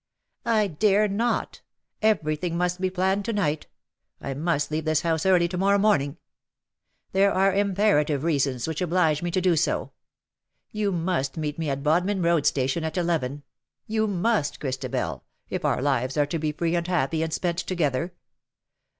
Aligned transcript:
'•'I 0.47 0.79
dare 0.79 1.07
not; 1.07 1.61
everything 2.01 2.57
must 2.57 2.81
be 2.81 2.89
planned 2.89 3.23
to 3.25 3.33
night. 3.33 3.67
I 4.19 4.33
must 4.33 4.71
leave 4.71 4.83
this 4.85 5.01
house 5.01 5.27
early 5.27 5.47
to 5.49 5.59
morrow 5.59 5.77
morning. 5.77 6.17
249 7.13 7.13
There 7.21 7.31
are 7.31 7.53
imperative 7.53 8.23
reasons 8.23 8.65
wliicli 8.65 8.81
oblige 8.81 9.21
me 9.21 9.29
to 9.29 9.39
do 9.39 9.55
so. 9.55 9.91
You 10.71 10.91
must 10.91 11.37
meet 11.37 11.59
me 11.59 11.69
at 11.69 11.83
Bodmin 11.83 12.23
Road 12.23 12.47
Station 12.47 12.83
at 12.83 12.97
eleven— 12.97 13.43
you 13.95 14.07
must, 14.07 14.59
Christabel^ 14.59 15.21
if 15.51 15.63
our 15.63 15.83
lives 15.83 16.17
are 16.17 16.25
to 16.25 16.39
be 16.39 16.51
free 16.51 16.75
and 16.75 16.87
happy 16.87 17.21
and 17.21 17.31
spent 17.31 17.59
together. 17.59 18.11